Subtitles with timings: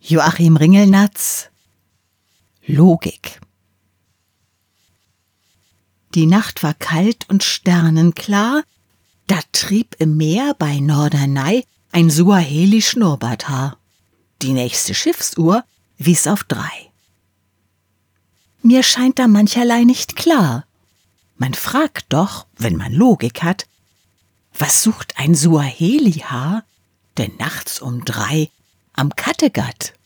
[0.00, 1.48] Joachim Ringelnatz
[2.66, 3.40] Logik
[6.14, 8.62] Die Nacht war kalt und sternenklar,
[9.26, 13.76] da trieb im Meer bei Norderney ein Suaheli-Schnurrbarthaar.
[14.40, 15.64] Die nächste Schiffsuhr
[15.96, 16.90] wies auf drei.
[18.62, 20.64] Mir scheint da mancherlei nicht klar.
[21.36, 23.66] Man fragt doch, wenn man Logik hat,
[24.56, 26.64] was sucht ein Suaheli-Haar
[27.18, 28.48] denn nachts um drei
[28.98, 29.97] am Kattegat?